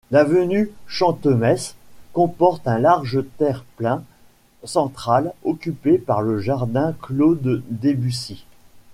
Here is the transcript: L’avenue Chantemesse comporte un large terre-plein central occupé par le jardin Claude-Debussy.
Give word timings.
L’avenue 0.09 0.71
Chantemesse 0.87 1.75
comporte 2.11 2.67
un 2.67 2.79
large 2.79 3.23
terre-plein 3.37 4.03
central 4.63 5.31
occupé 5.43 5.99
par 5.99 6.23
le 6.23 6.39
jardin 6.39 6.95
Claude-Debussy. 7.03 8.43